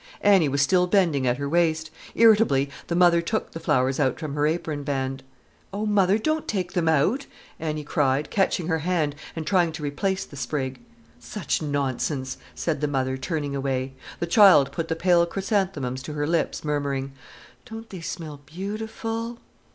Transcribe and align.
Annie 0.21 0.49
was 0.49 0.63
still 0.63 0.87
bending 0.87 1.27
at 1.27 1.37
her 1.37 1.47
waist. 1.47 1.91
Irritably, 2.15 2.71
the 2.87 2.95
mother 2.95 3.21
took 3.21 3.51
the 3.51 3.59
flowers 3.59 3.99
out 3.99 4.19
from 4.19 4.33
her 4.33 4.47
apron 4.47 4.81
band. 4.81 5.21
"Oh, 5.71 5.85
mother—don't 5.85 6.47
take 6.47 6.73
them 6.73 6.89
out!" 6.89 7.27
Annie 7.59 7.83
cried, 7.83 8.31
catching 8.31 8.65
her 8.65 8.79
hand 8.79 9.13
and 9.35 9.45
trying 9.45 9.71
to 9.73 9.83
replace 9.83 10.25
the 10.25 10.35
sprig. 10.35 10.79
"Such 11.19 11.61
nonsense!" 11.61 12.39
said 12.55 12.81
the 12.81 12.87
mother, 12.87 13.15
turning 13.15 13.55
away. 13.55 13.93
The 14.19 14.25
child 14.25 14.71
put 14.71 14.87
the 14.87 14.95
pale 14.95 15.23
chrysanthemums 15.27 16.01
to 16.01 16.13
her 16.13 16.25
lips, 16.25 16.63
murmuring: 16.65 17.11
"Don't 17.65 17.87
they 17.91 18.01
smell 18.01 18.41
beautiful!" 18.47 19.37